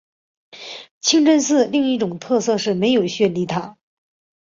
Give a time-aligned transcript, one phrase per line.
[0.99, 3.77] 清真寺另一特色是没有宣礼塔。